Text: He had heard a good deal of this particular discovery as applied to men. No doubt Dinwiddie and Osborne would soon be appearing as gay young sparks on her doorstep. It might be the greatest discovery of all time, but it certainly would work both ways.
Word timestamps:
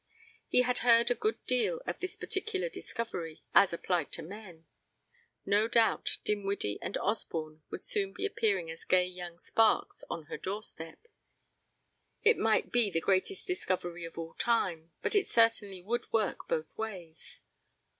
He 0.47 0.63
had 0.63 0.79
heard 0.79 1.11
a 1.11 1.13
good 1.13 1.45
deal 1.45 1.79
of 1.85 1.99
this 1.99 2.15
particular 2.15 2.69
discovery 2.69 3.43
as 3.53 3.71
applied 3.71 4.11
to 4.13 4.23
men. 4.23 4.65
No 5.45 5.67
doubt 5.67 6.17
Dinwiddie 6.23 6.79
and 6.81 6.97
Osborne 6.97 7.61
would 7.69 7.85
soon 7.85 8.11
be 8.11 8.25
appearing 8.25 8.71
as 8.71 8.83
gay 8.83 9.05
young 9.05 9.37
sparks 9.37 10.03
on 10.09 10.23
her 10.25 10.37
doorstep. 10.39 11.05
It 12.23 12.37
might 12.39 12.71
be 12.71 12.89
the 12.89 12.99
greatest 12.99 13.45
discovery 13.45 14.03
of 14.03 14.17
all 14.17 14.33
time, 14.39 14.91
but 15.03 15.13
it 15.13 15.27
certainly 15.27 15.83
would 15.83 16.11
work 16.11 16.47
both 16.47 16.75
ways. 16.75 17.41